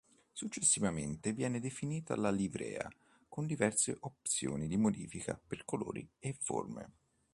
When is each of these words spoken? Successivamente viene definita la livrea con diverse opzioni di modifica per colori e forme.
Successivamente 0.31 1.31
viene 1.31 1.59
definita 1.59 2.15
la 2.15 2.31
livrea 2.31 2.89
con 3.29 3.45
diverse 3.45 3.95
opzioni 3.99 4.67
di 4.67 4.75
modifica 4.75 5.39
per 5.45 5.63
colori 5.63 6.09
e 6.17 6.33
forme. 6.39 6.89